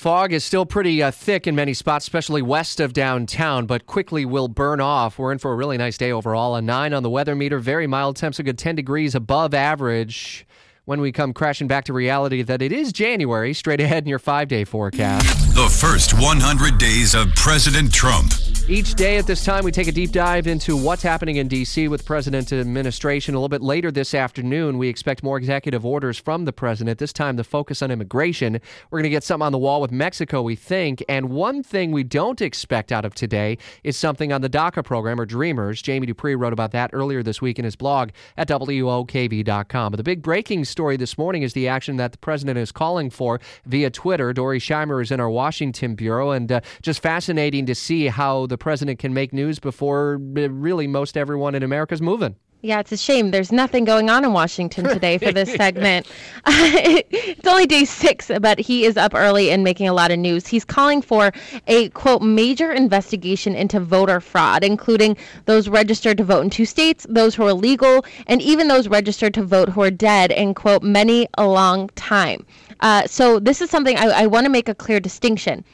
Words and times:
Fog 0.00 0.32
is 0.32 0.42
still 0.42 0.64
pretty 0.64 1.02
uh, 1.02 1.10
thick 1.10 1.46
in 1.46 1.54
many 1.54 1.74
spots, 1.74 2.06
especially 2.06 2.40
west 2.40 2.80
of 2.80 2.94
downtown, 2.94 3.66
but 3.66 3.84
quickly 3.84 4.24
will 4.24 4.48
burn 4.48 4.80
off. 4.80 5.18
We're 5.18 5.30
in 5.30 5.36
for 5.36 5.52
a 5.52 5.54
really 5.54 5.76
nice 5.76 5.98
day 5.98 6.10
overall. 6.10 6.56
A 6.56 6.62
9 6.62 6.94
on 6.94 7.02
the 7.02 7.10
weather 7.10 7.34
meter, 7.34 7.58
very 7.58 7.86
mild 7.86 8.16
temps, 8.16 8.38
a 8.38 8.42
good 8.42 8.56
10 8.56 8.76
degrees 8.76 9.14
above 9.14 9.52
average. 9.52 10.46
When 10.86 11.02
we 11.02 11.12
come 11.12 11.34
crashing 11.34 11.68
back 11.68 11.84
to 11.84 11.92
reality 11.92 12.40
that 12.40 12.62
it 12.62 12.72
is 12.72 12.94
January, 12.94 13.52
straight 13.52 13.82
ahead 13.82 14.04
in 14.04 14.08
your 14.08 14.18
five 14.18 14.48
day 14.48 14.64
forecast. 14.64 15.54
The 15.54 15.68
first 15.68 16.14
100 16.14 16.78
days 16.78 17.14
of 17.14 17.34
President 17.34 17.92
Trump. 17.92 18.32
Each 18.70 18.94
day 18.94 19.16
at 19.16 19.26
this 19.26 19.44
time, 19.44 19.64
we 19.64 19.72
take 19.72 19.88
a 19.88 19.92
deep 19.92 20.12
dive 20.12 20.46
into 20.46 20.76
what's 20.76 21.02
happening 21.02 21.38
in 21.38 21.48
D.C. 21.48 21.88
with 21.88 22.06
President 22.06 22.52
administration. 22.52 23.34
A 23.34 23.38
little 23.38 23.48
bit 23.48 23.62
later 23.62 23.90
this 23.90 24.14
afternoon, 24.14 24.78
we 24.78 24.88
expect 24.88 25.24
more 25.24 25.36
executive 25.38 25.84
orders 25.84 26.18
from 26.18 26.44
the 26.44 26.52
president. 26.52 27.00
This 27.00 27.12
time, 27.12 27.34
the 27.34 27.42
focus 27.42 27.82
on 27.82 27.90
immigration. 27.90 28.60
We're 28.92 29.00
going 29.00 29.10
to 29.10 29.10
get 29.10 29.24
something 29.24 29.44
on 29.44 29.50
the 29.50 29.58
wall 29.58 29.80
with 29.80 29.90
Mexico, 29.90 30.40
we 30.40 30.54
think. 30.54 31.02
And 31.08 31.30
one 31.30 31.64
thing 31.64 31.90
we 31.90 32.04
don't 32.04 32.40
expect 32.40 32.92
out 32.92 33.04
of 33.04 33.12
today 33.12 33.58
is 33.82 33.96
something 33.96 34.32
on 34.32 34.40
the 34.40 34.48
DACA 34.48 34.84
program 34.84 35.20
or 35.20 35.26
Dreamers. 35.26 35.82
Jamie 35.82 36.06
Dupree 36.06 36.36
wrote 36.36 36.52
about 36.52 36.70
that 36.70 36.90
earlier 36.92 37.24
this 37.24 37.42
week 37.42 37.58
in 37.58 37.64
his 37.64 37.74
blog 37.74 38.10
at 38.36 38.46
WOKV.com. 38.46 39.90
But 39.90 39.96
the 39.96 40.04
big 40.04 40.22
breaking 40.22 40.64
story 40.64 40.96
this 40.96 41.18
morning 41.18 41.42
is 41.42 41.54
the 41.54 41.66
action 41.66 41.96
that 41.96 42.12
the 42.12 42.18
president 42.18 42.56
is 42.56 42.70
calling 42.70 43.10
for 43.10 43.40
via 43.66 43.90
Twitter. 43.90 44.32
Dori 44.32 44.60
Scheimer 44.60 45.02
is 45.02 45.10
in 45.10 45.18
our 45.18 45.28
Washington 45.28 45.96
bureau, 45.96 46.30
and 46.30 46.52
uh, 46.52 46.60
just 46.82 47.02
fascinating 47.02 47.66
to 47.66 47.74
see 47.74 48.06
how 48.06 48.46
the 48.46 48.59
president 48.60 49.00
can 49.00 49.12
make 49.12 49.32
news 49.32 49.58
before 49.58 50.20
uh, 50.36 50.48
really 50.48 50.86
most 50.86 51.16
everyone 51.16 51.56
in 51.56 51.64
America 51.64 51.94
is 51.94 52.00
moving. 52.00 52.36
Yeah, 52.62 52.80
it's 52.80 52.92
a 52.92 52.96
shame. 52.98 53.30
There's 53.30 53.50
nothing 53.50 53.84
going 53.84 54.10
on 54.10 54.22
in 54.22 54.34
Washington 54.34 54.84
today 54.84 55.16
for 55.16 55.32
this 55.32 55.50
segment. 55.56 56.06
it's 56.46 57.48
only 57.48 57.66
day 57.66 57.86
six, 57.86 58.30
but 58.40 58.58
he 58.58 58.84
is 58.84 58.98
up 58.98 59.14
early 59.14 59.50
and 59.50 59.64
making 59.64 59.88
a 59.88 59.94
lot 59.94 60.10
of 60.10 60.18
news. 60.18 60.46
He's 60.46 60.64
calling 60.64 61.00
for 61.00 61.32
a, 61.66 61.88
quote, 61.90 62.20
major 62.20 62.70
investigation 62.70 63.54
into 63.54 63.80
voter 63.80 64.20
fraud, 64.20 64.62
including 64.62 65.16
those 65.46 65.70
registered 65.70 66.18
to 66.18 66.24
vote 66.24 66.44
in 66.44 66.50
two 66.50 66.66
states, 66.66 67.06
those 67.08 67.34
who 67.34 67.44
are 67.44 67.54
legal, 67.54 68.04
and 68.26 68.42
even 68.42 68.68
those 68.68 68.88
registered 68.88 69.32
to 69.34 69.42
vote 69.42 69.70
who 69.70 69.80
are 69.80 69.90
dead, 69.90 70.30
in, 70.30 70.52
quote, 70.52 70.82
many 70.82 71.26
a 71.38 71.46
long 71.46 71.88
time. 71.94 72.44
Uh, 72.80 73.06
so 73.06 73.38
this 73.38 73.62
is 73.62 73.70
something 73.70 73.96
I, 73.96 74.08
I 74.08 74.26
want 74.26 74.44
to 74.44 74.50
make 74.50 74.68
a 74.68 74.74
clear 74.74 75.00
distinction 75.00 75.64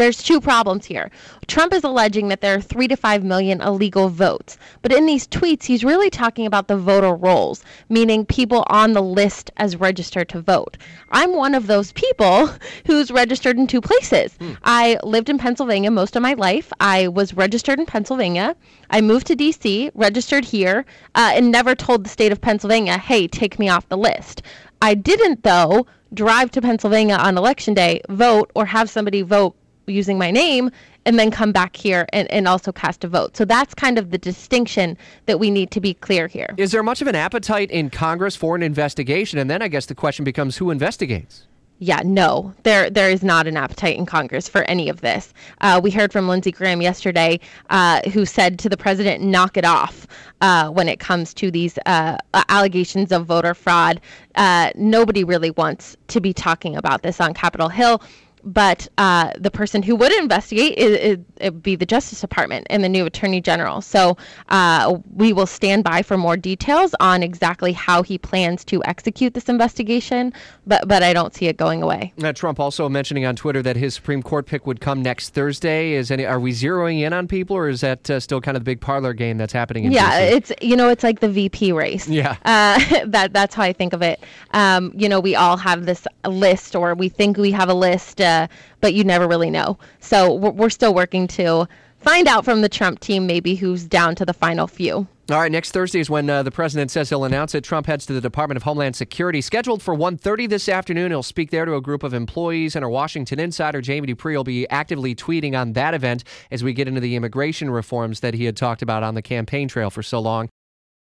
there's 0.00 0.22
two 0.22 0.40
problems 0.40 0.86
here. 0.86 1.10
Trump 1.46 1.74
is 1.74 1.84
alleging 1.84 2.28
that 2.28 2.40
there 2.40 2.54
are 2.54 2.60
three 2.60 2.88
to 2.88 2.96
five 2.96 3.22
million 3.22 3.60
illegal 3.60 4.08
votes. 4.08 4.58
But 4.80 4.92
in 4.92 5.06
these 5.06 5.26
tweets, 5.26 5.64
he's 5.64 5.84
really 5.84 6.08
talking 6.08 6.46
about 6.46 6.68
the 6.68 6.76
voter 6.76 7.14
rolls, 7.14 7.62
meaning 7.88 8.24
people 8.24 8.64
on 8.68 8.92
the 8.92 9.02
list 9.02 9.50
as 9.56 9.76
registered 9.76 10.28
to 10.30 10.40
vote. 10.40 10.78
I'm 11.10 11.36
one 11.36 11.54
of 11.54 11.66
those 11.66 11.92
people 11.92 12.50
who's 12.86 13.10
registered 13.10 13.58
in 13.58 13.66
two 13.66 13.80
places. 13.80 14.34
Hmm. 14.40 14.52
I 14.64 14.98
lived 15.02 15.28
in 15.28 15.38
Pennsylvania 15.38 15.90
most 15.90 16.16
of 16.16 16.22
my 16.22 16.34
life. 16.34 16.72
I 16.80 17.08
was 17.08 17.34
registered 17.34 17.78
in 17.78 17.86
Pennsylvania. 17.86 18.56
I 18.90 19.00
moved 19.00 19.26
to 19.28 19.36
D.C., 19.36 19.90
registered 19.94 20.44
here, 20.44 20.84
uh, 21.14 21.32
and 21.34 21.50
never 21.50 21.74
told 21.74 22.04
the 22.04 22.10
state 22.10 22.32
of 22.32 22.40
Pennsylvania, 22.40 22.98
hey, 22.98 23.26
take 23.26 23.58
me 23.58 23.68
off 23.68 23.88
the 23.88 23.96
list. 23.98 24.42
I 24.80 24.94
didn't, 24.94 25.42
though, 25.42 25.86
drive 26.14 26.50
to 26.52 26.60
Pennsylvania 26.60 27.14
on 27.14 27.38
election 27.38 27.74
day, 27.74 28.02
vote, 28.08 28.50
or 28.54 28.66
have 28.66 28.90
somebody 28.90 29.22
vote 29.22 29.54
using 29.86 30.18
my 30.18 30.30
name 30.30 30.70
and 31.04 31.18
then 31.18 31.30
come 31.30 31.52
back 31.52 31.76
here 31.76 32.06
and, 32.12 32.30
and 32.30 32.46
also 32.46 32.72
cast 32.72 33.04
a 33.04 33.08
vote. 33.08 33.36
So 33.36 33.44
that's 33.44 33.74
kind 33.74 33.98
of 33.98 34.10
the 34.10 34.18
distinction 34.18 34.96
that 35.26 35.40
we 35.40 35.50
need 35.50 35.70
to 35.72 35.80
be 35.80 35.94
clear 35.94 36.26
here. 36.26 36.54
Is 36.56 36.72
there 36.72 36.82
much 36.82 37.02
of 37.02 37.08
an 37.08 37.16
appetite 37.16 37.70
in 37.70 37.90
Congress 37.90 38.36
for 38.36 38.54
an 38.54 38.62
investigation? 38.62 39.38
And 39.38 39.50
then 39.50 39.62
I 39.62 39.68
guess 39.68 39.86
the 39.86 39.94
question 39.94 40.24
becomes 40.24 40.56
who 40.56 40.70
investigates? 40.70 41.46
yeah, 41.82 42.00
no, 42.04 42.54
there 42.62 42.88
there 42.88 43.10
is 43.10 43.24
not 43.24 43.48
an 43.48 43.56
appetite 43.56 43.96
in 43.96 44.06
Congress 44.06 44.48
for 44.48 44.62
any 44.70 44.88
of 44.88 45.00
this. 45.00 45.34
Uh, 45.62 45.80
we 45.82 45.90
heard 45.90 46.12
from 46.12 46.28
Lindsey 46.28 46.52
Graham 46.52 46.80
yesterday, 46.80 47.40
uh, 47.70 48.00
who 48.10 48.24
said 48.24 48.60
to 48.60 48.68
the 48.68 48.76
president, 48.76 49.20
"Knock 49.24 49.56
it 49.56 49.64
off." 49.64 50.06
Uh, 50.40 50.70
when 50.70 50.88
it 50.88 51.00
comes 51.00 51.34
to 51.34 51.50
these 51.50 51.80
uh, 51.86 52.18
allegations 52.48 53.10
of 53.10 53.26
voter 53.26 53.52
fraud, 53.52 54.00
uh, 54.36 54.70
nobody 54.76 55.24
really 55.24 55.50
wants 55.50 55.96
to 56.06 56.20
be 56.20 56.32
talking 56.32 56.76
about 56.76 57.02
this 57.02 57.20
on 57.20 57.34
Capitol 57.34 57.68
Hill 57.68 58.00
but 58.44 58.88
uh, 58.98 59.32
the 59.38 59.50
person 59.50 59.82
who 59.82 59.96
would 59.96 60.12
investigate 60.12 60.76
is, 60.78 61.18
would 61.40 61.62
be 61.62 61.76
the 61.76 61.86
Justice 61.86 62.20
Department 62.20 62.66
and 62.70 62.82
the 62.82 62.88
new 62.88 63.06
Attorney 63.06 63.40
General. 63.40 63.80
So 63.80 64.16
uh, 64.48 64.98
we 65.14 65.32
will 65.32 65.46
stand 65.46 65.84
by 65.84 66.02
for 66.02 66.16
more 66.16 66.36
details 66.36 66.94
on 67.00 67.22
exactly 67.22 67.72
how 67.72 68.02
he 68.02 68.18
plans 68.18 68.64
to 68.66 68.82
execute 68.84 69.34
this 69.34 69.48
investigation, 69.48 70.32
but 70.66 70.88
but 70.88 71.02
I 71.02 71.12
don't 71.12 71.34
see 71.34 71.46
it 71.46 71.56
going 71.56 71.82
away. 71.82 72.12
Uh, 72.22 72.32
Trump 72.32 72.58
also 72.58 72.88
mentioning 72.88 73.24
on 73.24 73.36
Twitter 73.36 73.62
that 73.62 73.76
his 73.76 73.94
Supreme 73.94 74.22
Court 74.22 74.46
pick 74.46 74.66
would 74.66 74.80
come 74.80 75.02
next 75.02 75.30
Thursday. 75.30 75.92
Is 75.92 76.10
any 76.10 76.24
are 76.24 76.40
we 76.40 76.52
zeroing 76.52 77.00
in 77.00 77.12
on 77.12 77.28
people, 77.28 77.56
or 77.56 77.68
is 77.68 77.80
that 77.82 78.08
uh, 78.10 78.20
still 78.20 78.40
kind 78.40 78.56
of 78.56 78.62
the 78.62 78.70
big 78.70 78.80
parlor 78.80 79.12
game 79.12 79.38
that's 79.38 79.52
happening? 79.52 79.90
yeah, 79.92 80.20
DC? 80.20 80.32
it's 80.32 80.52
you 80.60 80.76
know 80.76 80.88
it's 80.88 81.04
like 81.04 81.20
the 81.20 81.28
VP 81.28 81.72
race. 81.72 82.08
Yeah, 82.08 82.36
uh, 82.44 83.04
that 83.06 83.32
that's 83.32 83.54
how 83.54 83.62
I 83.62 83.72
think 83.72 83.92
of 83.92 84.02
it. 84.02 84.22
Um, 84.52 84.92
you 84.96 85.08
know, 85.08 85.20
we 85.20 85.34
all 85.36 85.56
have 85.56 85.86
this 85.86 86.06
list, 86.26 86.74
or 86.74 86.94
we 86.94 87.08
think 87.08 87.36
we 87.36 87.50
have 87.52 87.68
a 87.68 87.74
list 87.74 88.20
uh, 88.32 88.46
but 88.80 88.94
you 88.94 89.04
never 89.04 89.28
really 89.28 89.50
know. 89.50 89.78
So 90.00 90.34
we're, 90.34 90.50
we're 90.50 90.70
still 90.70 90.94
working 90.94 91.26
to 91.28 91.68
find 91.98 92.26
out 92.26 92.44
from 92.44 92.62
the 92.62 92.68
Trump 92.68 93.00
team 93.00 93.26
maybe 93.26 93.54
who's 93.54 93.84
down 93.84 94.14
to 94.16 94.24
the 94.24 94.34
final 94.34 94.66
few. 94.66 95.06
All 95.30 95.38
right, 95.38 95.52
next 95.52 95.70
Thursday 95.70 96.00
is 96.00 96.10
when 96.10 96.28
uh, 96.28 96.42
the 96.42 96.50
president 96.50 96.90
says 96.90 97.08
he'll 97.08 97.24
announce 97.24 97.54
it. 97.54 97.62
Trump 97.62 97.86
heads 97.86 98.04
to 98.06 98.12
the 98.12 98.20
Department 98.20 98.56
of 98.56 98.64
Homeland 98.64 98.96
Security, 98.96 99.40
scheduled 99.40 99.80
for 99.80 99.94
1.30 99.94 100.48
this 100.48 100.68
afternoon. 100.68 101.12
He'll 101.12 101.22
speak 101.22 101.50
there 101.50 101.64
to 101.64 101.76
a 101.76 101.80
group 101.80 102.02
of 102.02 102.12
employees, 102.12 102.74
and 102.74 102.84
our 102.84 102.90
Washington 102.90 103.38
insider, 103.38 103.80
Jamie 103.80 104.08
Dupree, 104.08 104.36
will 104.36 104.44
be 104.44 104.68
actively 104.68 105.14
tweeting 105.14 105.58
on 105.58 105.74
that 105.74 105.94
event 105.94 106.24
as 106.50 106.64
we 106.64 106.72
get 106.72 106.88
into 106.88 107.00
the 107.00 107.14
immigration 107.14 107.70
reforms 107.70 108.20
that 108.20 108.34
he 108.34 108.44
had 108.44 108.56
talked 108.56 108.82
about 108.82 109.04
on 109.04 109.14
the 109.14 109.22
campaign 109.22 109.68
trail 109.68 109.90
for 109.90 110.02
so 110.02 110.18
long. 110.18 110.48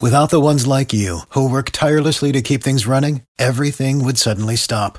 Without 0.00 0.30
the 0.30 0.40
ones 0.40 0.66
like 0.66 0.92
you, 0.92 1.20
who 1.30 1.48
work 1.48 1.70
tirelessly 1.70 2.32
to 2.32 2.42
keep 2.42 2.62
things 2.62 2.86
running, 2.86 3.22
everything 3.38 4.04
would 4.04 4.18
suddenly 4.18 4.56
stop. 4.56 4.98